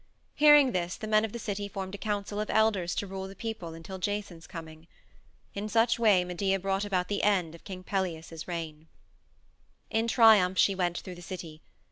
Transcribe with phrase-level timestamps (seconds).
[0.33, 3.35] Hearing this the men of the city formed a council of elders to rule the
[3.35, 4.87] people until Jason's coming.
[5.53, 8.87] In such way Medea brought about the end of King Pelias's reign.
[9.91, 11.61] In triumph she went through the city.